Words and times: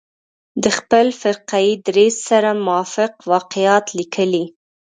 د 0.63 0.65
خپل 0.77 1.05
فرقه 1.21 1.57
يي 1.65 1.73
دریځ 1.87 2.15
سره 2.29 2.49
موافق 2.65 3.13
واقعات 3.31 3.85
لیکلي. 3.99 4.45